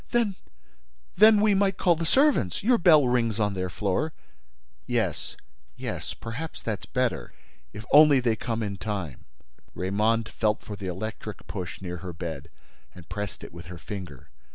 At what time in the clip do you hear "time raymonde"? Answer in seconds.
8.77-10.29